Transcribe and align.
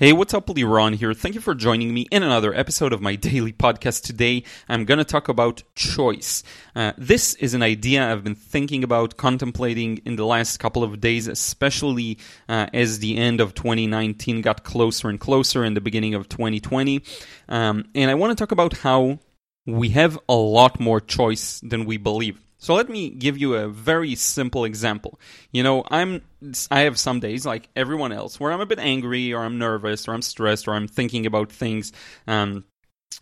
Hey, 0.00 0.12
what's 0.12 0.32
up, 0.32 0.46
Liron 0.46 0.94
here. 0.94 1.12
Thank 1.12 1.34
you 1.34 1.40
for 1.40 1.56
joining 1.56 1.92
me 1.92 2.02
in 2.12 2.22
another 2.22 2.54
episode 2.54 2.92
of 2.92 3.00
my 3.00 3.16
daily 3.16 3.52
podcast. 3.52 4.04
Today, 4.04 4.44
I'm 4.68 4.84
going 4.84 4.98
to 4.98 5.04
talk 5.04 5.26
about 5.26 5.64
choice. 5.74 6.44
Uh, 6.76 6.92
this 6.96 7.34
is 7.34 7.52
an 7.52 7.64
idea 7.64 8.08
I've 8.08 8.22
been 8.22 8.36
thinking 8.36 8.84
about, 8.84 9.16
contemplating 9.16 9.96
in 10.04 10.14
the 10.14 10.24
last 10.24 10.58
couple 10.58 10.84
of 10.84 11.00
days, 11.00 11.26
especially 11.26 12.18
uh, 12.48 12.68
as 12.72 13.00
the 13.00 13.16
end 13.16 13.40
of 13.40 13.54
2019 13.54 14.40
got 14.40 14.62
closer 14.62 15.08
and 15.08 15.18
closer 15.18 15.64
in 15.64 15.74
the 15.74 15.80
beginning 15.80 16.14
of 16.14 16.28
2020. 16.28 17.02
Um, 17.48 17.86
and 17.92 18.08
I 18.08 18.14
want 18.14 18.30
to 18.30 18.40
talk 18.40 18.52
about 18.52 18.74
how 18.74 19.18
we 19.66 19.88
have 19.88 20.16
a 20.28 20.34
lot 20.36 20.78
more 20.78 21.00
choice 21.00 21.58
than 21.58 21.86
we 21.86 21.96
believe. 21.96 22.38
So 22.58 22.74
let 22.74 22.88
me 22.88 23.08
give 23.08 23.38
you 23.38 23.54
a 23.54 23.68
very 23.68 24.16
simple 24.16 24.64
example. 24.64 25.20
You 25.52 25.62
know, 25.62 25.84
I'm 25.90 26.22
I 26.70 26.80
have 26.80 26.98
some 26.98 27.20
days 27.20 27.46
like 27.46 27.68
everyone 27.76 28.12
else 28.12 28.38
where 28.38 28.52
I'm 28.52 28.60
a 28.60 28.66
bit 28.66 28.80
angry 28.80 29.32
or 29.32 29.42
I'm 29.42 29.58
nervous 29.58 30.08
or 30.08 30.12
I'm 30.12 30.22
stressed 30.22 30.66
or 30.66 30.74
I'm 30.74 30.88
thinking 30.88 31.24
about 31.24 31.52
things 31.52 31.92
um, 32.26 32.64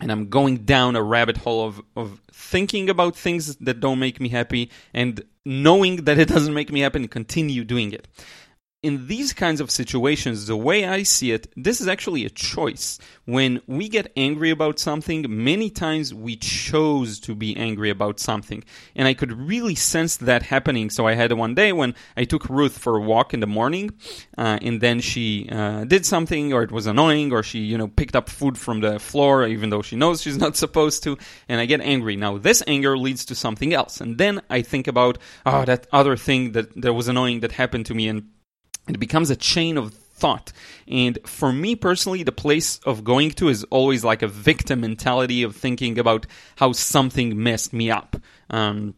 and 0.00 0.10
I'm 0.10 0.28
going 0.28 0.64
down 0.64 0.96
a 0.96 1.02
rabbit 1.02 1.36
hole 1.36 1.66
of 1.66 1.82
of 1.96 2.20
thinking 2.32 2.88
about 2.88 3.14
things 3.14 3.56
that 3.56 3.80
don't 3.80 3.98
make 3.98 4.20
me 4.20 4.30
happy 4.30 4.70
and 4.94 5.22
knowing 5.44 6.04
that 6.04 6.18
it 6.18 6.28
doesn't 6.34 6.54
make 6.54 6.72
me 6.72 6.80
happy 6.80 7.00
and 7.00 7.10
continue 7.10 7.64
doing 7.64 7.92
it 7.92 8.08
in 8.82 9.06
these 9.06 9.32
kinds 9.32 9.60
of 9.60 9.70
situations, 9.70 10.46
the 10.46 10.56
way 10.56 10.84
I 10.84 11.02
see 11.02 11.32
it, 11.32 11.48
this 11.56 11.80
is 11.80 11.88
actually 11.88 12.24
a 12.24 12.30
choice. 12.30 12.98
When 13.24 13.60
we 13.66 13.88
get 13.88 14.12
angry 14.16 14.50
about 14.50 14.78
something, 14.78 15.24
many 15.28 15.70
times 15.70 16.12
we 16.14 16.36
chose 16.36 17.18
to 17.20 17.34
be 17.34 17.56
angry 17.56 17.90
about 17.90 18.20
something. 18.20 18.62
And 18.94 19.08
I 19.08 19.14
could 19.14 19.32
really 19.32 19.74
sense 19.74 20.18
that 20.18 20.42
happening. 20.42 20.90
So 20.90 21.06
I 21.06 21.14
had 21.14 21.32
one 21.32 21.54
day 21.54 21.72
when 21.72 21.94
I 22.16 22.24
took 22.24 22.48
Ruth 22.48 22.78
for 22.78 22.96
a 22.96 23.00
walk 23.00 23.34
in 23.34 23.40
the 23.40 23.46
morning, 23.46 23.90
uh, 24.38 24.58
and 24.60 24.80
then 24.80 25.00
she 25.00 25.48
uh, 25.50 25.84
did 25.84 26.06
something, 26.06 26.52
or 26.52 26.62
it 26.62 26.70
was 26.70 26.86
annoying, 26.86 27.32
or 27.32 27.42
she, 27.42 27.60
you 27.60 27.78
know, 27.78 27.88
picked 27.88 28.14
up 28.14 28.28
food 28.28 28.58
from 28.58 28.82
the 28.82 29.00
floor, 29.00 29.46
even 29.46 29.70
though 29.70 29.82
she 29.82 29.96
knows 29.96 30.22
she's 30.22 30.38
not 30.46 30.56
supposed 30.56 31.02
to, 31.04 31.16
and 31.48 31.60
I 31.60 31.66
get 31.66 31.80
angry. 31.80 32.14
Now, 32.14 32.38
this 32.38 32.62
anger 32.66 32.96
leads 32.96 33.24
to 33.26 33.34
something 33.34 33.72
else. 33.72 34.00
And 34.00 34.18
then 34.18 34.42
I 34.48 34.62
think 34.62 34.86
about, 34.86 35.18
oh, 35.44 35.64
that 35.64 35.88
other 35.92 36.16
thing 36.16 36.52
that, 36.52 36.80
that 36.82 36.92
was 36.92 37.08
annoying 37.08 37.40
that 37.40 37.52
happened 37.52 37.86
to 37.86 37.94
me, 37.94 38.06
and 38.06 38.28
it 38.88 38.98
becomes 38.98 39.30
a 39.30 39.36
chain 39.36 39.76
of 39.76 39.94
thought. 39.94 40.52
And 40.88 41.18
for 41.24 41.52
me 41.52 41.76
personally, 41.76 42.22
the 42.22 42.32
place 42.32 42.78
of 42.86 43.04
going 43.04 43.30
to 43.32 43.48
is 43.48 43.64
always 43.64 44.04
like 44.04 44.22
a 44.22 44.28
victim 44.28 44.80
mentality 44.80 45.42
of 45.42 45.54
thinking 45.54 45.98
about 45.98 46.26
how 46.56 46.72
something 46.72 47.42
messed 47.42 47.72
me 47.72 47.90
up. 47.90 48.16
Um, 48.50 48.94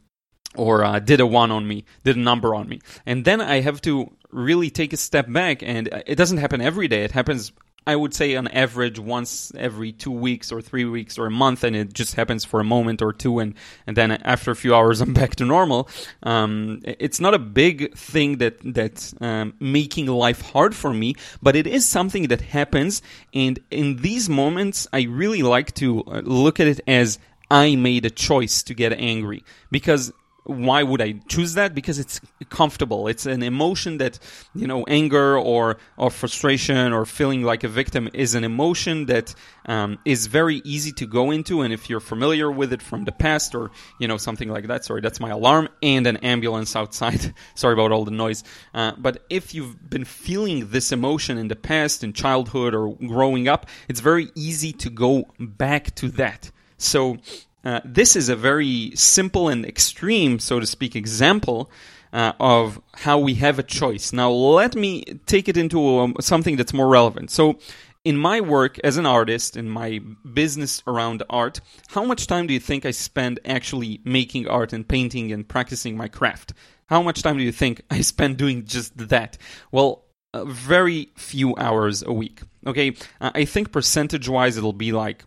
or 0.55 0.83
uh, 0.83 0.99
did 0.99 1.21
a 1.21 1.27
one 1.27 1.51
on 1.51 1.69
me, 1.69 1.85
did 2.05 2.17
a 2.17 2.21
number 2.21 2.55
on 2.55 2.69
me. 2.69 2.81
And 3.05 3.25
then 3.25 3.41
I 3.41 3.61
have 3.61 3.81
to 3.83 4.11
really 4.31 4.71
take 4.71 4.93
a 4.93 4.97
step 4.97 5.31
back, 5.31 5.63
and 5.63 5.89
it 6.07 6.17
doesn't 6.17 6.39
happen 6.39 6.61
every 6.61 6.89
day. 6.89 7.05
It 7.05 7.13
happens 7.13 7.53
I 7.89 7.97
would 7.97 8.13
say 8.13 8.37
on 8.37 8.49
average 8.49 8.99
once 8.99 9.51
every 9.57 9.93
two 9.93 10.11
weeks 10.11 10.53
or 10.53 10.61
three 10.61 10.85
weeks 10.85 11.17
or 11.17 11.25
a 11.25 11.31
month, 11.31 11.65
and 11.65 11.75
it 11.75 11.95
just 11.95 12.17
happens 12.17 12.45
for 12.45 12.61
a 12.61 12.65
moment 12.65 13.01
or 13.01 13.15
two, 13.15 13.39
and, 13.39 13.55
and 13.87 13.97
then 13.97 14.13
after 14.13 14.51
a 14.51 14.57
few 14.57 14.75
hours 14.75 15.01
I'm 15.05 15.15
back 15.15 15.37
to 15.37 15.47
normal. 15.47 15.89
Um, 16.23 16.83
it's 16.85 17.19
not 17.19 17.33
a 17.33 17.39
big 17.39 17.97
thing 17.97 18.39
that 18.39 18.59
that's 18.63 19.15
um, 19.23 19.55
making 19.59 20.05
life 20.07 20.43
hard 20.43 20.77
for 20.77 20.93
me, 20.93 21.15
but 21.41 21.57
it 21.57 21.67
is 21.67 21.87
something 21.87 22.29
that 22.29 22.43
happens, 22.43 23.01
and 23.33 23.59
in 23.71 23.97
these 23.97 24.29
moments 24.29 24.87
I 24.93 25.05
really 25.05 25.43
like 25.43 25.73
to 25.77 26.05
uh, 26.05 26.21
look 26.25 26.61
at 26.61 26.67
it 26.67 26.81
as 26.87 27.19
I 27.51 27.75
made 27.77 28.05
a 28.05 28.11
choice 28.11 28.63
to 28.65 28.75
get 28.75 28.93
angry 28.93 29.45
because 29.71 30.13
why 30.49 30.83
would 30.83 31.03
I 31.03 31.13
choose 31.29 31.55
that? 31.55 31.75
Because 31.75 31.99
it's 31.99 32.23
comfortable. 32.49 33.07
It's 33.07 33.27
an 33.27 33.43
emotion 33.43 33.99
that, 33.99 34.19
you 34.55 34.67
know, 34.67 34.83
anger 34.89 35.39
or, 35.39 35.77
or 35.99 36.11
frustration 36.11 36.95
or 36.95 37.05
feeling 37.05 37.43
like 37.43 37.65
a 37.65 37.69
victim 37.69 38.09
is 38.15 38.35
an 38.35 38.45
emotion 38.45 39.07
that 39.07 39.35
um, 39.67 39.99
is 40.07 40.27
very 40.27 40.63
easy 40.65 40.91
to 40.93 41.07
go 41.07 41.31
into. 41.31 41.61
And 41.61 41.73
if 41.75 41.91
you're 41.91 42.01
familiar 42.01 42.51
with 42.51 42.73
it 42.73 42.81
from 42.81 43.05
the 43.05 43.13
past 43.13 43.55
or, 43.55 43.71
you 44.01 44.09
know, 44.09 44.17
something 44.17 44.49
like 44.49 44.69
that, 44.69 44.87
sorry, 44.87 45.03
that's 45.03 45.21
my 45.21 45.29
alarm 45.29 45.69
and 45.83 46.07
an 46.07 46.17
ambulance 46.19 46.75
outside. 46.75 47.35
sorry 47.55 47.75
about 47.75 47.93
all 47.93 48.07
the 48.07 48.11
noise. 48.11 48.43
Uh, 48.73 48.93
but 48.97 49.25
if 49.29 49.53
you've 49.53 49.91
been 49.91 50.07
feeling 50.07 50.71
this 50.71 50.93
emotion 50.93 51.37
in 51.37 51.49
the 51.49 51.57
past, 51.57 52.03
in 52.03 52.15
childhood 52.15 52.75
or 52.75 52.95
growing 52.95 53.49
up, 53.49 53.67
it's 53.87 54.01
very 54.01 54.29
easy 54.35 54.73
to 54.73 54.89
go 54.89 55.27
back 55.39 55.95
to 55.97 56.09
that. 56.13 56.51
So 56.79 57.19
uh, 57.65 57.81
this 57.85 58.17
is 58.17 58.29
a 58.29 58.37
very 58.37 58.93
simple 58.95 59.49
and 59.49 59.65
extreme, 59.65 60.39
so 60.39 60.61
to 60.61 60.67
speak, 60.67 60.95
example 60.97 61.71
uh, 62.13 62.33
of 62.41 62.81
how 62.95 63.19
we 63.19 63.35
have 63.35 63.59
a 63.59 63.63
choice. 63.63 64.13
Now, 64.13 64.31
let 64.31 64.75
me 64.75 65.03
take 65.27 65.49
it 65.49 65.57
into 65.57 65.99
um, 65.99 66.15
something 66.21 66.57
that's 66.57 66.73
more 66.73 66.89
relevant. 66.89 67.31
So, 67.31 67.59
in 68.05 68.17
my 68.17 68.41
work 68.41 68.79
as 68.85 68.97
an 68.97 69.07
artist, 69.07 69.57
in 69.57 69.69
my 69.69 70.01
business 70.33 70.83
around 70.87 71.23
art, 71.29 71.61
how 71.89 72.05
much 72.05 72.27
time 72.27 72.47
do 72.47 72.55
you 72.55 72.61
think 72.61 72.87
I 72.87 72.93
spend 72.93 73.41
actually 73.45 74.01
making 74.05 74.49
art 74.49 74.73
and 74.73 74.87
painting 74.89 75.33
and 75.33 75.47
practicing 75.47 75.97
my 75.97 76.09
craft? 76.09 76.55
How 76.87 77.03
much 77.03 77.23
time 77.23 77.37
do 77.37 77.43
you 77.43 77.53
think 77.53 77.83
I 77.91 78.01
spend 78.01 78.39
doing 78.39 78.65
just 78.65 78.97
that? 79.09 79.37
Well, 79.73 80.05
very 80.47 81.11
few 81.17 81.57
hours 81.57 82.03
a 82.03 82.13
week. 82.13 82.41
Okay, 82.67 82.95
uh, 83.21 83.31
I 83.35 83.45
think 83.45 83.73
percentage 83.73 84.29
wise 84.29 84.57
it'll 84.57 84.73
be 84.73 84.93
like 84.93 85.25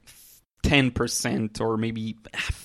10% 0.64 1.62
or 1.62 1.78
maybe 1.78 2.18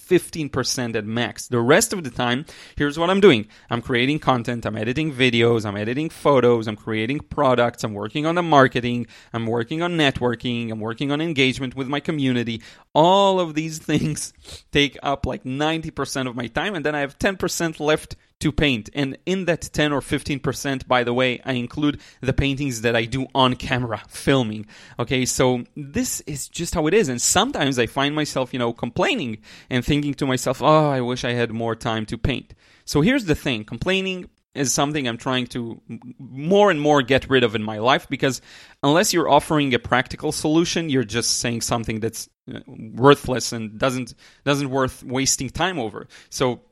15% 0.08 0.94
at 0.96 1.04
max. 1.04 1.48
The 1.48 1.60
rest 1.60 1.92
of 1.92 2.04
the 2.04 2.10
time, 2.10 2.46
here's 2.76 2.98
what 2.98 3.10
I'm 3.10 3.20
doing 3.20 3.48
I'm 3.70 3.82
creating 3.82 4.18
content, 4.20 4.64
I'm 4.66 4.76
editing 4.76 5.12
videos, 5.12 5.64
I'm 5.64 5.76
editing 5.76 6.10
photos, 6.10 6.66
I'm 6.66 6.76
creating 6.76 7.20
products, 7.20 7.84
I'm 7.84 7.94
working 7.94 8.26
on 8.26 8.36
the 8.36 8.42
marketing, 8.42 9.06
I'm 9.32 9.46
working 9.46 9.82
on 9.82 9.92
networking, 9.92 10.70
I'm 10.70 10.80
working 10.80 11.10
on 11.10 11.20
engagement 11.20 11.74
with 11.74 11.88
my 11.88 12.00
community. 12.00 12.62
All 12.94 13.40
of 13.40 13.54
these 13.54 13.78
things 13.90 14.32
take 14.72 14.96
up 15.02 15.26
like 15.26 15.44
90% 15.44 16.28
of 16.28 16.36
my 16.36 16.46
time, 16.46 16.74
and 16.74 16.84
then 16.84 16.94
I 16.94 17.00
have 17.00 17.18
10% 17.18 17.80
left 17.80 18.16
to 18.40 18.52
paint. 18.52 18.90
And 18.94 19.16
in 19.24 19.46
that 19.46 19.62
10 19.62 19.92
or 19.92 20.00
15%, 20.00 20.86
by 20.86 21.04
the 21.04 21.14
way, 21.14 21.40
I 21.44 21.52
include 21.52 22.00
the 22.20 22.32
paintings 22.32 22.82
that 22.82 22.94
I 22.94 23.04
do 23.04 23.26
on 23.34 23.54
camera, 23.56 24.02
filming. 24.08 24.66
Okay, 24.98 25.24
so 25.24 25.64
this 25.74 26.20
is 26.22 26.48
just 26.48 26.74
how 26.74 26.86
it 26.86 26.94
is. 26.94 27.08
And 27.08 27.20
sometimes 27.20 27.78
I 27.78 27.86
find 27.86 28.14
myself, 28.14 28.52
you 28.52 28.58
know, 28.58 28.72
complaining 28.72 29.38
and 29.70 29.84
thinking 29.84 29.95
to 30.02 30.26
myself, 30.26 30.62
oh, 30.62 30.90
I 30.90 31.00
wish 31.00 31.24
I 31.24 31.32
had 31.32 31.50
more 31.50 31.74
time 31.74 32.06
to 32.06 32.18
paint. 32.18 32.54
So 32.84 33.00
here's 33.00 33.24
the 33.24 33.34
thing 33.34 33.64
complaining 33.64 34.28
is 34.54 34.72
something 34.72 35.06
I'm 35.06 35.18
trying 35.18 35.46
to 35.48 35.80
more 36.18 36.70
and 36.70 36.80
more 36.80 37.02
get 37.02 37.28
rid 37.28 37.44
of 37.44 37.54
in 37.54 37.62
my 37.62 37.78
life 37.78 38.08
because 38.08 38.40
unless 38.82 39.12
you're 39.12 39.28
offering 39.28 39.74
a 39.74 39.78
practical 39.78 40.32
solution, 40.32 40.88
you're 40.88 41.04
just 41.04 41.38
saying 41.38 41.60
something 41.60 42.00
that's 42.00 42.28
uh, 42.52 42.60
worthless 42.66 43.52
and 43.52 43.78
doesn't 43.78 44.14
doesn't 44.44 44.70
worth 44.70 45.04
wasting 45.04 45.50
time 45.50 45.78
over. 45.78 46.06
So 46.30 46.62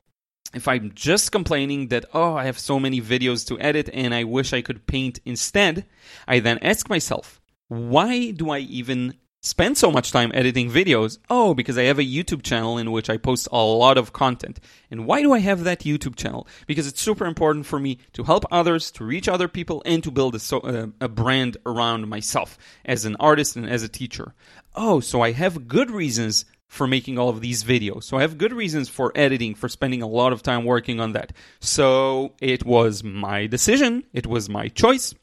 if 0.55 0.69
I'm 0.69 0.93
just 0.95 1.33
complaining 1.33 1.89
that, 1.89 2.07
oh, 2.15 2.35
I 2.35 2.45
have 2.45 2.59
so 2.59 2.79
many 2.79 3.01
videos 3.01 3.47
to 3.49 3.59
edit 3.61 3.91
and 3.93 4.15
I 4.15 4.25
wish 4.25 4.53
I 4.53 4.63
could 4.63 4.87
paint 4.87 5.21
instead, 5.25 5.85
I 6.27 6.41
then 6.41 6.59
ask 6.59 6.89
myself, 6.89 7.41
why 7.69 8.31
do 8.31 8.51
I 8.51 8.61
even 8.61 9.15
spend 9.45 9.77
so 9.77 9.91
much 9.91 10.11
time 10.11 10.33
editing 10.35 10.71
videos? 10.71 11.19
Oh, 11.29 11.55
because 11.55 11.77
I 11.77 11.83
have 11.85 11.99
a 11.99 12.05
YouTube 12.05 12.43
channel 12.43 12.79
in 12.79 12.91
which 12.91 13.11
I 13.11 13.19
post 13.19 13.47
a 13.53 13.59
lot 13.59 13.99
of 13.99 14.13
content. 14.13 14.59
And 14.91 15.07
why 15.07 15.21
do 15.21 15.33
I 15.33 15.39
have 15.41 15.65
that 15.65 15.81
YouTube 15.81 16.17
channel? 16.17 16.49
Because 16.67 16.87
it's 16.87 17.01
super 17.01 17.27
important 17.27 17.67
for 17.67 17.79
me 17.79 17.99
to 18.15 18.25
help 18.25 18.45
others, 18.51 18.91
to 18.93 19.05
reach 19.05 19.29
other 19.29 19.47
people, 19.47 19.83
and 19.85 20.03
to 20.03 20.11
build 20.11 20.35
a, 20.35 20.39
so, 20.39 20.61
uh, 20.61 20.87
a 21.01 21.09
brand 21.09 21.59
around 21.67 22.09
myself 22.09 22.59
as 22.85 23.05
an 23.05 23.17
artist 23.21 23.55
and 23.55 23.69
as 23.69 23.83
a 23.83 23.89
teacher. 23.89 24.35
Oh, 24.75 25.01
so 25.01 25.21
I 25.21 25.33
have 25.33 25.69
good 25.69 25.91
reasons 25.91 26.47
for 26.67 26.87
making 26.87 27.19
all 27.19 27.29
of 27.29 27.41
these 27.41 27.63
videos. 27.63 28.05
So 28.05 28.17
I 28.17 28.23
have 28.23 28.39
good 28.39 28.53
reasons 28.53 28.89
for 28.89 29.13
editing, 29.15 29.55
for 29.55 29.69
spending 29.69 30.03
a 30.03 30.09
lot 30.09 30.33
of 30.33 30.43
time 30.43 30.65
working 30.65 30.99
on 31.01 31.13
that. 31.13 31.33
So 31.61 32.33
it 32.41 32.65
was 32.65 33.05
my 33.05 33.47
decision, 33.47 34.05
it 34.13 34.27
was 34.27 34.49
my 34.49 34.69
choice. 34.69 35.15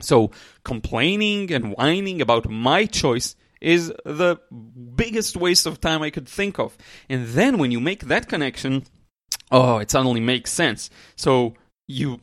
So 0.00 0.32
complaining 0.64 1.52
and 1.52 1.74
whining 1.76 2.20
about 2.20 2.50
my 2.50 2.86
choice 2.86 3.36
is 3.62 3.92
the 4.04 4.36
biggest 4.94 5.36
waste 5.36 5.66
of 5.66 5.80
time 5.80 6.02
I 6.02 6.10
could 6.10 6.28
think 6.28 6.58
of. 6.58 6.76
And 7.08 7.28
then 7.28 7.58
when 7.58 7.70
you 7.70 7.80
make 7.80 8.04
that 8.04 8.28
connection, 8.28 8.84
oh, 9.50 9.78
it 9.78 9.90
suddenly 9.90 10.20
makes 10.20 10.52
sense. 10.52 10.90
So 11.16 11.54
you 11.86 12.20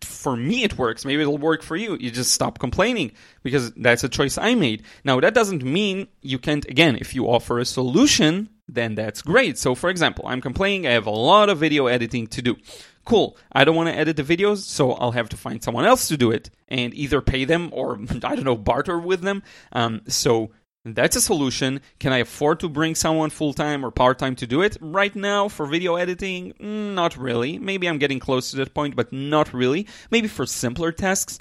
for 0.00 0.36
me 0.36 0.64
it 0.64 0.78
works. 0.78 1.04
Maybe 1.04 1.22
it'll 1.22 1.38
work 1.38 1.62
for 1.62 1.76
you. 1.76 1.96
You 2.00 2.10
just 2.10 2.32
stop 2.32 2.58
complaining 2.58 3.12
because 3.42 3.72
that's 3.72 4.04
a 4.04 4.08
choice 4.08 4.38
i 4.38 4.54
made. 4.54 4.82
Now 5.04 5.20
that 5.20 5.34
doesn't 5.34 5.62
mean 5.62 6.08
you 6.22 6.38
can't 6.38 6.64
again 6.66 6.96
if 6.96 7.14
you 7.14 7.26
offer 7.26 7.58
a 7.58 7.64
solution 7.64 8.48
then 8.66 8.94
that's 8.94 9.20
great. 9.20 9.58
So 9.58 9.74
for 9.74 9.90
example 9.90 10.26
i'm 10.26 10.40
complaining. 10.40 10.86
I 10.86 10.92
have 10.92 11.06
a 11.06 11.10
lot 11.10 11.48
of 11.48 11.58
video 11.58 11.86
editing 11.86 12.26
to 12.28 12.42
do 12.42 12.56
cool 13.04 13.36
i 13.52 13.64
don't 13.64 13.76
want 13.76 13.88
to 13.88 13.96
edit 13.96 14.16
the 14.16 14.22
videos 14.22 14.58
so 14.58 14.92
i'll 14.92 15.12
have 15.12 15.28
to 15.28 15.36
find 15.36 15.62
someone 15.62 15.84
else 15.84 16.08
to 16.08 16.16
do 16.16 16.30
it 16.30 16.50
and 16.68 16.94
either 16.94 17.20
pay 17.20 17.44
them 17.44 17.68
or 17.72 17.98
i 18.24 18.34
don't 18.34 18.44
know 18.44 18.56
barter 18.56 18.98
with 18.98 19.20
them 19.20 19.42
um, 19.72 20.00
so 20.08 20.50
that's 20.86 21.16
a 21.16 21.20
solution. 21.20 21.80
Can 21.98 22.12
I 22.12 22.18
afford 22.18 22.60
to 22.60 22.68
bring 22.68 22.94
someone 22.94 23.30
full 23.30 23.54
time 23.54 23.84
or 23.84 23.90
part 23.90 24.18
time 24.18 24.36
to 24.36 24.46
do 24.46 24.60
it? 24.60 24.76
Right 24.82 25.14
now, 25.16 25.48
for 25.48 25.64
video 25.64 25.96
editing, 25.96 26.52
mm, 26.60 26.92
not 26.92 27.16
really. 27.16 27.58
Maybe 27.58 27.88
I'm 27.88 27.96
getting 27.96 28.18
close 28.18 28.50
to 28.50 28.56
that 28.58 28.74
point, 28.74 28.94
but 28.94 29.10
not 29.10 29.54
really. 29.54 29.86
Maybe 30.10 30.28
for 30.28 30.44
simpler 30.44 30.92
tasks. 30.92 31.38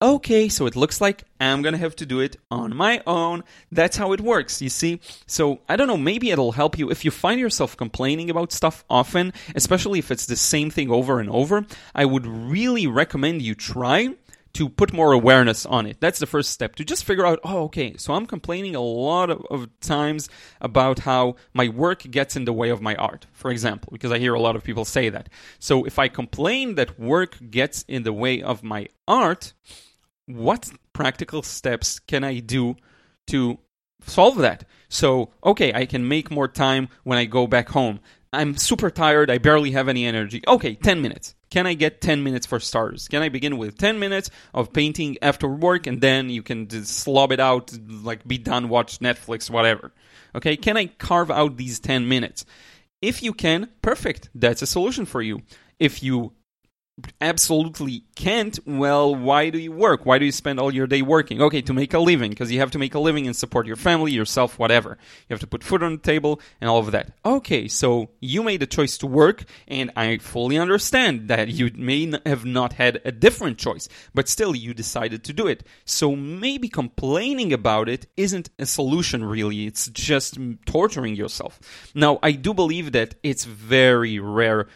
Okay, 0.00 0.48
so 0.48 0.66
it 0.66 0.76
looks 0.76 1.00
like 1.00 1.24
I'm 1.40 1.62
gonna 1.62 1.78
have 1.78 1.96
to 1.96 2.06
do 2.06 2.20
it 2.20 2.36
on 2.50 2.76
my 2.76 3.02
own. 3.06 3.44
That's 3.72 3.96
how 3.96 4.12
it 4.12 4.20
works, 4.20 4.60
you 4.60 4.68
see? 4.68 5.00
So, 5.26 5.60
I 5.68 5.76
don't 5.76 5.88
know, 5.88 5.96
maybe 5.96 6.30
it'll 6.30 6.52
help 6.52 6.78
you 6.78 6.90
if 6.90 7.04
you 7.04 7.10
find 7.10 7.40
yourself 7.40 7.76
complaining 7.76 8.30
about 8.30 8.52
stuff 8.52 8.84
often, 8.90 9.32
especially 9.54 9.98
if 9.98 10.10
it's 10.10 10.26
the 10.26 10.36
same 10.36 10.70
thing 10.70 10.90
over 10.90 11.20
and 11.20 11.30
over. 11.30 11.66
I 11.94 12.04
would 12.04 12.26
really 12.26 12.86
recommend 12.86 13.42
you 13.42 13.54
try 13.54 14.14
to 14.56 14.70
put 14.70 14.90
more 14.90 15.12
awareness 15.12 15.66
on 15.66 15.84
it. 15.84 15.98
That's 16.00 16.18
the 16.18 16.26
first 16.26 16.50
step 16.50 16.76
to 16.76 16.84
just 16.84 17.04
figure 17.04 17.26
out, 17.26 17.40
oh, 17.44 17.64
okay, 17.64 17.94
so 17.98 18.14
I'm 18.14 18.24
complaining 18.24 18.74
a 18.74 18.80
lot 18.80 19.28
of, 19.28 19.44
of, 19.50 19.68
times 19.80 20.30
about 20.62 21.00
how 21.00 21.36
my 21.52 21.68
work 21.68 22.10
gets 22.10 22.36
in 22.36 22.46
the 22.46 22.54
way 22.54 22.70
of 22.70 22.80
my 22.80 22.94
art, 22.94 23.26
for 23.32 23.50
example, 23.50 23.90
because 23.92 24.10
I 24.10 24.18
hear 24.18 24.32
a 24.32 24.40
lot 24.40 24.56
of 24.56 24.64
people 24.64 24.86
say 24.86 25.10
that. 25.10 25.28
So 25.58 25.84
if 25.84 25.98
I 25.98 26.08
complain 26.08 26.76
that 26.76 26.98
work 26.98 27.36
gets 27.50 27.84
in 27.86 28.04
the 28.04 28.14
way 28.14 28.40
of 28.40 28.62
my 28.62 28.88
art, 29.06 29.52
what 30.26 30.70
practical 30.92 31.42
steps 31.42 31.98
can 31.98 32.24
I 32.24 32.40
do 32.40 32.76
to 33.28 33.58
solve 34.06 34.36
that? 34.38 34.64
So, 34.88 35.30
okay, 35.42 35.72
I 35.72 35.86
can 35.86 36.06
make 36.06 36.30
more 36.30 36.48
time 36.48 36.88
when 37.04 37.18
I 37.18 37.24
go 37.24 37.46
back 37.46 37.68
home. 37.70 38.00
I'm 38.32 38.56
super 38.56 38.90
tired. 38.90 39.30
I 39.30 39.38
barely 39.38 39.70
have 39.70 39.88
any 39.88 40.04
energy. 40.04 40.42
Okay, 40.46 40.74
10 40.74 41.00
minutes. 41.00 41.34
Can 41.50 41.66
I 41.66 41.74
get 41.74 42.00
10 42.00 42.22
minutes 42.22 42.44
for 42.44 42.60
starters? 42.60 43.08
Can 43.08 43.22
I 43.22 43.28
begin 43.28 43.56
with 43.56 43.78
10 43.78 43.98
minutes 43.98 44.30
of 44.52 44.72
painting 44.72 45.16
after 45.22 45.48
work 45.48 45.86
and 45.86 46.00
then 46.00 46.28
you 46.28 46.42
can 46.42 46.68
just 46.68 46.98
slob 46.98 47.32
it 47.32 47.40
out, 47.40 47.72
like 47.88 48.26
be 48.26 48.36
done, 48.36 48.68
watch 48.68 48.98
Netflix, 48.98 49.48
whatever? 49.48 49.92
Okay, 50.34 50.56
can 50.56 50.76
I 50.76 50.86
carve 50.86 51.30
out 51.30 51.56
these 51.56 51.78
10 51.78 52.08
minutes? 52.08 52.44
If 53.00 53.22
you 53.22 53.32
can, 53.32 53.70
perfect. 53.80 54.28
That's 54.34 54.62
a 54.62 54.66
solution 54.66 55.06
for 55.06 55.22
you. 55.22 55.42
If 55.78 56.02
you 56.02 56.32
absolutely 57.20 58.04
can't, 58.14 58.58
well, 58.66 59.14
why 59.14 59.50
do 59.50 59.58
you 59.58 59.72
work? 59.72 60.06
Why 60.06 60.18
do 60.18 60.24
you 60.24 60.32
spend 60.32 60.58
all 60.58 60.72
your 60.72 60.86
day 60.86 61.02
working? 61.02 61.42
Okay, 61.42 61.60
to 61.62 61.74
make 61.74 61.92
a 61.92 61.98
living, 61.98 62.30
because 62.30 62.50
you 62.50 62.58
have 62.60 62.70
to 62.70 62.78
make 62.78 62.94
a 62.94 62.98
living 62.98 63.26
and 63.26 63.36
support 63.36 63.66
your 63.66 63.76
family, 63.76 64.12
yourself, 64.12 64.58
whatever. 64.58 64.96
You 65.28 65.34
have 65.34 65.40
to 65.40 65.46
put 65.46 65.62
food 65.62 65.82
on 65.82 65.92
the 65.92 65.98
table 65.98 66.40
and 66.60 66.70
all 66.70 66.78
of 66.78 66.92
that. 66.92 67.12
Okay, 67.24 67.68
so 67.68 68.10
you 68.20 68.42
made 68.42 68.62
a 68.62 68.66
choice 68.66 68.96
to 68.98 69.06
work, 69.06 69.44
and 69.68 69.90
I 69.94 70.18
fully 70.18 70.56
understand 70.56 71.28
that 71.28 71.48
you 71.48 71.70
may 71.74 72.12
have 72.24 72.46
not 72.46 72.74
had 72.74 73.02
a 73.04 73.12
different 73.12 73.58
choice, 73.58 73.88
but 74.14 74.28
still 74.28 74.54
you 74.54 74.72
decided 74.72 75.22
to 75.24 75.34
do 75.34 75.46
it. 75.46 75.66
So 75.84 76.16
maybe 76.16 76.68
complaining 76.68 77.52
about 77.52 77.90
it 77.90 78.06
isn't 78.16 78.48
a 78.58 78.64
solution, 78.64 79.22
really. 79.22 79.66
It's 79.66 79.88
just 79.88 80.38
torturing 80.64 81.14
yourself. 81.14 81.60
Now, 81.94 82.18
I 82.22 82.32
do 82.32 82.54
believe 82.54 82.92
that 82.92 83.16
it's 83.22 83.44
very 83.44 84.18
rare 84.18 84.68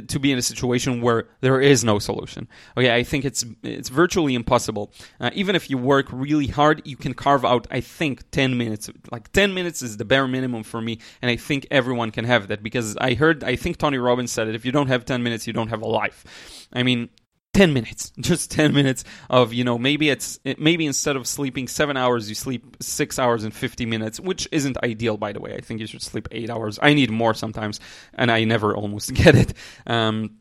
to 0.00 0.18
be 0.18 0.32
in 0.32 0.38
a 0.38 0.42
situation 0.42 1.00
where 1.00 1.28
there 1.40 1.60
is 1.60 1.84
no 1.84 1.98
solution. 1.98 2.48
Okay, 2.76 2.94
I 2.94 3.02
think 3.02 3.24
it's 3.24 3.44
it's 3.62 3.88
virtually 3.88 4.34
impossible. 4.34 4.92
Uh, 5.20 5.30
even 5.34 5.56
if 5.56 5.70
you 5.70 5.78
work 5.78 6.06
really 6.10 6.46
hard, 6.46 6.82
you 6.84 6.96
can 6.96 7.14
carve 7.14 7.44
out, 7.44 7.66
I 7.70 7.80
think, 7.80 8.30
ten 8.30 8.56
minutes. 8.56 8.90
Like 9.10 9.32
ten 9.32 9.54
minutes 9.54 9.82
is 9.82 9.96
the 9.96 10.04
bare 10.04 10.26
minimum 10.28 10.62
for 10.62 10.80
me, 10.80 10.98
and 11.22 11.30
I 11.30 11.36
think 11.36 11.66
everyone 11.70 12.10
can 12.10 12.24
have 12.24 12.48
that 12.48 12.62
because 12.62 12.96
I 12.98 13.14
heard, 13.14 13.44
I 13.44 13.56
think 13.56 13.78
Tony 13.78 13.98
Robbins 13.98 14.32
said 14.32 14.48
it: 14.48 14.54
if 14.54 14.64
you 14.64 14.72
don't 14.72 14.88
have 14.88 15.04
ten 15.04 15.22
minutes, 15.22 15.46
you 15.46 15.52
don't 15.52 15.68
have 15.68 15.82
a 15.82 15.88
life. 15.88 16.68
I 16.72 16.82
mean, 16.82 17.08
10 17.56 17.72
minutes 17.72 18.12
just 18.20 18.50
10 18.50 18.74
minutes 18.74 19.04
of 19.30 19.52
you 19.54 19.64
know 19.64 19.78
maybe 19.78 20.10
it's 20.10 20.38
maybe 20.58 20.86
instead 20.86 21.16
of 21.16 21.26
sleeping 21.26 21.66
7 21.66 21.96
hours 21.96 22.28
you 22.28 22.34
sleep 22.34 22.76
6 22.80 23.18
hours 23.18 23.44
and 23.44 23.54
50 23.54 23.86
minutes 23.86 24.20
which 24.20 24.46
isn't 24.52 24.76
ideal 24.84 25.16
by 25.16 25.32
the 25.32 25.40
way 25.40 25.54
i 25.54 25.60
think 25.60 25.80
you 25.80 25.86
should 25.86 26.02
sleep 26.02 26.28
8 26.30 26.50
hours 26.50 26.78
i 26.82 26.92
need 26.92 27.10
more 27.10 27.34
sometimes 27.34 27.80
and 28.14 28.30
i 28.30 28.44
never 28.44 28.76
almost 28.76 29.14
get 29.22 29.34
it 29.34 29.54
um, 29.86 30.36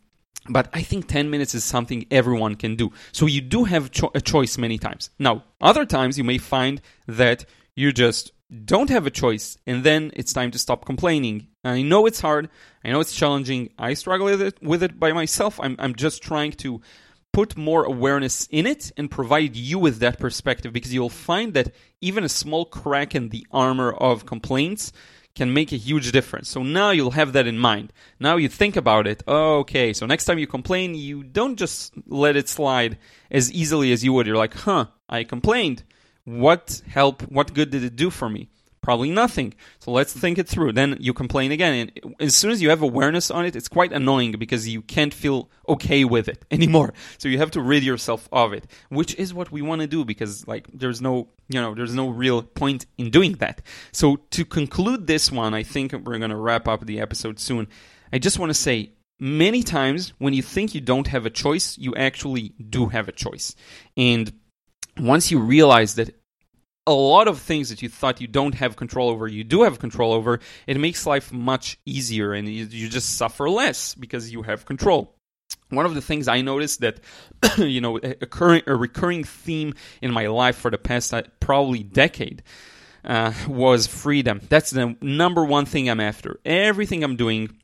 but 0.47 0.69
I 0.73 0.83
think 0.83 1.07
10 1.07 1.31
minutes 1.31 1.55
is 1.55 1.63
something 1.63 2.05
everyone 2.11 2.55
can 2.55 2.75
do. 2.75 2.91
So 3.11 3.25
you 3.25 3.41
do 3.41 3.63
have 3.63 3.89
cho- 3.89 4.11
a 4.13 4.21
choice 4.21 4.59
many 4.59 4.77
times. 4.77 5.09
Now, 5.17 5.43
other 5.59 5.85
times 5.85 6.19
you 6.19 6.23
may 6.23 6.37
find 6.37 6.81
that 7.07 7.45
you 7.75 7.91
just 7.91 8.31
don't 8.63 8.89
have 8.89 9.07
a 9.07 9.11
choice 9.11 9.57
and 9.65 9.83
then 9.83 10.11
it's 10.15 10.33
time 10.33 10.51
to 10.51 10.59
stop 10.59 10.85
complaining. 10.85 11.47
I 11.63 11.81
know 11.81 12.05
it's 12.05 12.21
hard. 12.21 12.49
I 12.83 12.91
know 12.91 12.99
it's 12.99 13.15
challenging. 13.15 13.71
I 13.77 13.95
struggle 13.95 14.27
with 14.27 14.41
it, 14.41 14.61
with 14.61 14.83
it 14.83 14.99
by 14.99 15.13
myself. 15.13 15.59
I'm, 15.59 15.75
I'm 15.79 15.95
just 15.95 16.21
trying 16.21 16.51
to 16.53 16.81
put 17.33 17.57
more 17.57 17.83
awareness 17.83 18.47
in 18.49 18.65
it 18.65 18.91
and 18.95 19.11
provide 19.11 19.55
you 19.55 19.77
with 19.77 19.99
that 19.99 20.19
perspective 20.19 20.71
because 20.71 20.93
you'll 20.93 21.09
find 21.09 21.53
that 21.53 21.73
even 21.99 22.23
a 22.23 22.29
small 22.29 22.65
crack 22.65 23.13
in 23.13 23.29
the 23.29 23.45
armor 23.51 23.91
of 23.91 24.25
complaints 24.25 24.93
can 25.35 25.53
make 25.53 25.73
a 25.73 25.77
huge 25.77 26.13
difference. 26.13 26.47
So 26.47 26.63
now 26.63 26.91
you'll 26.91 27.11
have 27.11 27.33
that 27.33 27.45
in 27.45 27.57
mind. 27.57 27.91
Now 28.19 28.37
you 28.37 28.47
think 28.47 28.77
about 28.77 29.05
it. 29.05 29.21
okay, 29.27 29.91
so 29.91 30.05
next 30.05 30.25
time 30.25 30.39
you 30.39 30.47
complain, 30.47 30.95
you 30.95 31.23
don't 31.23 31.57
just 31.57 31.93
let 32.07 32.37
it 32.37 32.47
slide 32.47 32.97
as 33.29 33.51
easily 33.51 33.91
as 33.91 34.03
you 34.03 34.13
would. 34.13 34.27
You're 34.27 34.37
like, 34.37 34.53
huh, 34.53 34.85
I 35.09 35.25
complained. 35.25 35.83
What 36.25 36.81
help, 36.87 37.21
what 37.23 37.53
good 37.53 37.69
did 37.69 37.83
it 37.83 37.95
do 37.95 38.09
for 38.09 38.29
me? 38.29 38.49
Probably 38.81 39.09
nothing. 39.09 39.55
So 39.79 39.89
let's 39.89 40.13
think 40.13 40.37
it 40.37 40.47
through. 40.47 40.73
Then 40.73 40.97
you 40.99 41.11
complain 41.11 41.51
again. 41.51 41.91
And 42.03 42.15
as 42.19 42.35
soon 42.35 42.51
as 42.51 42.61
you 42.61 42.69
have 42.69 42.83
awareness 42.83 43.31
on 43.31 43.43
it, 43.43 43.55
it's 43.55 43.67
quite 43.67 43.91
annoying 43.91 44.33
because 44.33 44.67
you 44.67 44.83
can't 44.83 45.11
feel 45.11 45.49
okay 45.67 46.05
with 46.05 46.27
it 46.27 46.45
anymore. 46.51 46.93
So 47.17 47.27
you 47.27 47.39
have 47.39 47.49
to 47.51 47.61
rid 47.61 47.83
yourself 47.83 48.29
of 48.31 48.53
it, 48.53 48.67
which 48.89 49.15
is 49.15 49.33
what 49.33 49.51
we 49.51 49.63
want 49.63 49.81
to 49.81 49.87
do 49.87 50.05
because 50.05 50.47
like 50.47 50.67
there's 50.71 51.01
no, 51.01 51.29
you 51.47 51.59
know, 51.59 51.73
there's 51.73 51.95
no 51.95 52.09
real 52.09 52.43
point 52.43 52.85
in 52.99 53.09
doing 53.09 53.33
that. 53.37 53.63
So 53.91 54.17
to 54.31 54.45
conclude 54.45 55.07
this 55.07 55.31
one, 55.31 55.55
I 55.55 55.63
think 55.63 55.93
we're 55.93 56.19
going 56.19 56.29
to 56.29 56.35
wrap 56.35 56.67
up 56.67 56.85
the 56.85 56.99
episode 56.99 57.39
soon. 57.39 57.67
I 58.13 58.19
just 58.19 58.37
want 58.37 58.51
to 58.51 58.53
say 58.53 58.91
many 59.19 59.63
times 59.63 60.13
when 60.19 60.33
you 60.33 60.43
think 60.43 60.75
you 60.75 60.81
don't 60.81 61.07
have 61.07 61.25
a 61.25 61.31
choice, 61.31 61.75
you 61.77 61.95
actually 61.95 62.53
do 62.69 62.87
have 62.87 63.07
a 63.07 63.11
choice. 63.11 63.55
And 63.97 64.31
once 64.99 65.31
you 65.31 65.39
realize 65.39 65.95
that 65.95 66.15
a 66.87 66.93
lot 66.93 67.27
of 67.27 67.39
things 67.39 67.69
that 67.69 67.81
you 67.81 67.89
thought 67.89 68.21
you 68.21 68.27
don't 68.27 68.55
have 68.55 68.75
control 68.75 69.09
over, 69.09 69.27
you 69.27 69.43
do 69.43 69.63
have 69.63 69.79
control 69.79 70.13
over, 70.13 70.39
it 70.67 70.79
makes 70.79 71.05
life 71.05 71.33
much 71.33 71.79
easier 71.85 72.33
and 72.33 72.47
you, 72.47 72.65
you 72.65 72.87
just 72.87 73.17
suffer 73.17 73.49
less 73.49 73.95
because 73.95 74.31
you 74.31 74.43
have 74.43 74.65
control. 74.65 75.15
One 75.69 75.85
of 75.85 75.95
the 75.95 76.01
things 76.01 76.27
I 76.27 76.41
noticed 76.41 76.81
that, 76.81 76.99
you 77.57 77.81
know, 77.81 77.97
a, 77.97 78.15
a 78.67 78.75
recurring 78.75 79.23
theme 79.23 79.73
in 80.01 80.11
my 80.11 80.27
life 80.27 80.57
for 80.57 80.69
the 80.69 80.77
past 80.77 81.13
uh, 81.13 81.23
probably 81.39 81.81
decade 81.81 82.43
uh, 83.03 83.33
was 83.47 83.87
freedom. 83.87 84.41
That's 84.49 84.69
the 84.69 84.95
number 85.01 85.43
one 85.43 85.65
thing 85.65 85.89
I'm 85.89 85.99
after. 85.99 86.39
Everything 86.45 87.03
I'm 87.03 87.15
doing, 87.15 87.57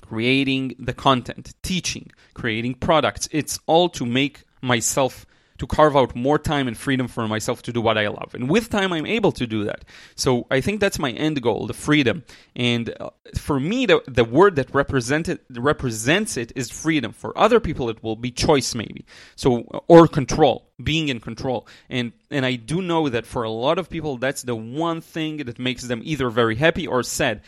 creating 0.00 0.74
the 0.80 0.92
content, 0.92 1.54
teaching, 1.62 2.10
creating 2.34 2.74
products, 2.74 3.28
it's 3.30 3.60
all 3.66 3.88
to 3.90 4.04
make 4.04 4.42
myself 4.60 5.26
to 5.58 5.66
carve 5.66 5.96
out 5.96 6.14
more 6.14 6.38
time 6.38 6.68
and 6.68 6.76
freedom 6.76 7.08
for 7.08 7.26
myself 7.28 7.62
to 7.62 7.72
do 7.72 7.80
what 7.80 7.98
I 7.98 8.08
love. 8.08 8.34
And 8.34 8.48
with 8.48 8.70
time, 8.70 8.92
I'm 8.92 9.06
able 9.06 9.32
to 9.32 9.46
do 9.46 9.64
that. 9.64 9.84
So 10.14 10.46
I 10.50 10.60
think 10.60 10.80
that's 10.80 10.98
my 10.98 11.10
end 11.12 11.42
goal, 11.42 11.66
the 11.66 11.74
freedom. 11.74 12.24
And 12.56 12.94
uh, 13.00 13.10
for 13.36 13.58
me, 13.60 13.86
the, 13.86 14.02
the 14.06 14.24
word 14.24 14.56
that 14.56 14.72
represented, 14.74 15.40
represents 15.50 16.36
it 16.36 16.52
is 16.54 16.70
freedom. 16.70 17.12
For 17.12 17.36
other 17.36 17.60
people, 17.60 17.90
it 17.90 18.02
will 18.02 18.16
be 18.16 18.30
choice, 18.30 18.74
maybe. 18.74 19.04
So, 19.36 19.62
or 19.88 20.06
control 20.06 20.67
being 20.82 21.08
in 21.08 21.20
control. 21.20 21.66
And 21.90 22.12
and 22.30 22.44
I 22.44 22.56
do 22.56 22.82
know 22.82 23.08
that 23.08 23.26
for 23.26 23.42
a 23.42 23.50
lot 23.50 23.78
of 23.78 23.88
people 23.88 24.18
that's 24.18 24.42
the 24.42 24.54
one 24.54 25.00
thing 25.00 25.38
that 25.38 25.58
makes 25.58 25.82
them 25.84 26.02
either 26.04 26.28
very 26.30 26.56
happy 26.56 26.86
or 26.86 27.02
sad, 27.02 27.40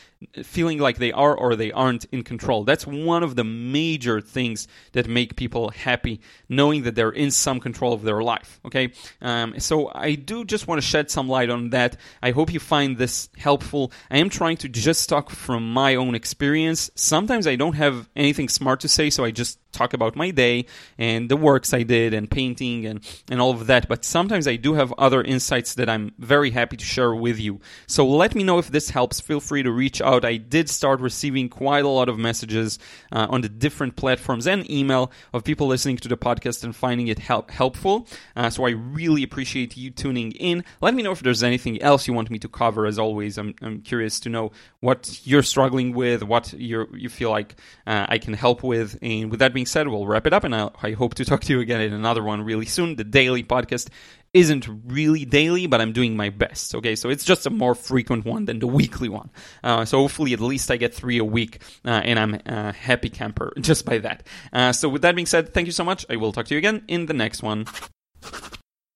feeling 0.43 0.79
like 0.79 0.99
they 0.99 1.13
are 1.13 1.35
or 1.35 1.55
they 1.55 1.71
aren't 1.71 2.07
in 2.07 2.25
control. 2.25 2.65
That's 2.65 2.87
one 2.87 3.23
of 3.23 3.37
the 3.37 3.45
major 3.45 4.21
things 4.21 4.67
that 4.93 5.07
make 5.07 5.37
people 5.37 5.71
happy, 5.71 6.21
knowing 6.49 6.83
that 6.85 6.95
they're 6.95 7.11
in 7.11 7.31
some 7.31 7.61
control 7.61 7.93
of 7.93 8.03
their 8.03 8.23
life. 8.23 8.59
Okay, 8.65 8.93
um, 9.21 9.59
so 9.61 9.93
I 9.95 10.15
do 10.15 10.45
just 10.45 10.67
want 10.67 10.81
to 10.81 10.87
shed 10.87 11.11
some 11.11 11.29
light 11.29 11.51
on 11.51 11.71
that. 11.71 11.97
I 12.23 12.31
hope 12.33 12.53
you 12.53 12.61
find 12.61 12.97
this 12.97 13.29
helpful. 13.37 13.93
I 14.11 14.19
am 14.19 14.31
trying 14.31 14.57
to 14.59 14.69
just 14.69 15.09
talk 15.09 15.31
from 15.31 15.73
my 15.73 15.95
own 15.95 16.15
experience. 16.15 16.91
Sometimes 16.95 17.47
I 17.47 17.57
don't 17.57 17.75
have 17.75 18.09
anything 18.17 18.49
smart 18.49 18.81
to 18.81 18.89
say, 18.89 19.11
so 19.11 19.25
I 19.25 19.31
just 19.31 19.59
talk 19.73 19.93
about 19.93 20.17
my 20.17 20.31
day 20.31 20.67
and 20.99 21.29
the 21.29 21.37
works 21.37 21.73
I 21.73 21.83
did 21.83 22.15
and 22.15 22.31
painting 22.31 22.87
and, 22.87 23.00
and 23.31 23.41
all 23.41 23.50
of 23.50 23.67
that. 23.67 23.89
But 23.89 24.05
sometimes 24.05 24.47
I 24.47 24.57
do 24.57 24.75
have 24.75 24.93
other 24.99 25.23
insights 25.23 25.75
that 25.75 25.89
I'm 25.89 26.12
very 26.19 26.50
happy 26.50 26.77
to 26.77 26.85
share 26.85 27.15
with 27.15 27.39
you. 27.39 27.61
So 27.87 28.07
let 28.07 28.35
me 28.35 28.45
know 28.45 28.59
if 28.59 28.71
this 28.71 28.91
helps. 28.91 29.21
Feel 29.21 29.41
free 29.41 29.62
to 29.62 29.71
reach 29.71 30.00
out. 30.00 30.25
I 30.25 30.37
did 30.37 30.69
start 30.69 31.00
receiving 31.00 31.49
quite 31.49 31.85
a 31.85 31.89
lot 31.89 32.09
of 32.09 32.19
messages 32.19 32.79
uh, 33.12 33.27
on 33.31 33.41
the 33.41 33.49
different 33.49 33.97
platforms 33.97 34.47
and 34.47 34.69
email 34.71 35.11
of 35.33 35.45
people 35.45 35.67
listening 35.67 35.97
to 35.99 36.09
the 36.09 36.17
podcast 36.17 36.65
and 36.65 36.75
finding 36.75 37.09
it 37.09 37.19
help- 37.19 37.50
helpful. 37.50 38.07
Uh, 38.37 38.50
so 38.50 38.67
I 38.67 38.71
really 38.71 39.23
appreciate 39.23 39.77
you 39.77 39.91
tuning 39.91 40.33
in. 40.33 40.65
Let 40.81 40.95
me 40.95 41.03
know 41.03 41.12
if 41.12 41.21
there's 41.21 41.43
anything 41.43 41.81
else 41.83 42.07
you 42.07 42.15
want 42.15 42.31
me 42.31 42.39
to 42.41 42.49
cover. 42.49 42.87
As 42.87 42.99
always, 42.99 43.39
I'm, 43.39 43.55
I'm 43.62 43.81
curious 43.83 44.21
to 44.21 44.29
know 44.29 44.53
what 44.81 45.21
you're 45.25 45.43
struggling 45.43 45.95
with, 45.95 46.23
what 46.23 46.53
you 46.53 46.89
you 46.95 47.09
feel 47.09 47.31
like 47.31 47.57
uh, 47.87 48.07
I 48.09 48.19
can 48.19 48.35
help 48.35 48.62
with. 48.62 48.99
And 49.03 49.31
with 49.31 49.41
that 49.41 49.53
being 49.53 49.60
being 49.61 49.67
said, 49.67 49.88
we'll 49.88 50.07
wrap 50.07 50.26
it 50.26 50.33
up, 50.33 50.45
and 50.45 50.55
I, 50.55 50.71
I 50.83 50.93
hope 50.93 51.17
to 51.17 51.25
talk 51.26 51.43
to 51.43 51.52
you 51.52 51.61
again 51.61 51.83
in 51.83 51.93
another 51.93 52.23
one 52.23 52.43
really 52.43 52.64
soon. 52.64 52.97
The 52.97 53.05
daily 53.05 53.45
podcast 53.45 53.90
isn't 54.33 54.67
really 54.87 55.26
daily, 55.26 55.67
but 55.67 55.83
I'm 55.83 55.93
doing 55.93 56.17
my 56.17 56.31
best. 56.31 56.75
Okay, 56.75 56.97
so 56.97 57.11
it's 57.11 57.25
just 57.26 57.45
a 57.45 57.50
more 57.50 57.75
frequent 57.75 58.25
one 58.25 58.47
than 58.47 58.59
the 58.59 58.67
weekly 58.67 59.11
one. 59.11 59.29
Uh, 59.62 59.85
so 59.85 59.99
hopefully, 59.99 60.33
at 60.33 60.40
least 60.40 60.71
I 60.71 60.79
get 60.79 60.95
three 60.95 61.19
a 61.19 61.25
week, 61.25 61.61
uh, 61.85 61.90
and 61.90 62.19
I'm 62.19 62.40
a 62.47 62.73
happy 62.73 63.11
camper 63.11 63.52
just 63.61 63.85
by 63.85 63.99
that. 63.99 64.26
Uh, 64.50 64.73
so 64.73 64.88
with 64.88 65.02
that 65.02 65.14
being 65.14 65.26
said, 65.26 65.52
thank 65.52 65.67
you 65.67 65.73
so 65.73 65.85
much. 65.85 66.07
I 66.09 66.17
will 66.17 66.33
talk 66.33 66.47
to 66.47 66.55
you 66.55 66.59
again 66.59 66.83
in 66.88 67.05
the 67.05 67.12
next 67.14 67.43
one. 67.43 67.67